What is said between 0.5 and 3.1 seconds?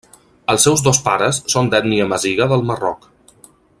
Els seus dos pares són d'ètnia amaziga del Marroc.